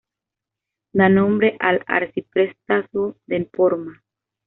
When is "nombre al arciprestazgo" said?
1.17-3.09